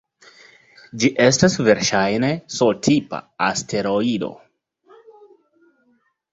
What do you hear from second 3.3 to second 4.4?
asteroido.